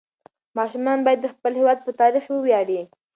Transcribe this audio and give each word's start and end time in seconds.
ماشومان 0.57 0.99
باید 1.05 1.19
د 1.23 1.27
خپل 1.33 1.51
هېواد 1.61 1.79
په 1.85 1.91
تاریخ 2.01 2.23
وویاړي. 2.29 2.79